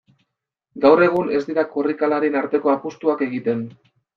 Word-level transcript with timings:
Gaur 0.85 1.01
egun 1.09 1.29
ez 1.39 1.43
dira 1.51 1.67
korrikalarien 1.75 2.39
arteko 2.43 2.75
apustuak 2.77 3.23
egiten. 3.29 3.63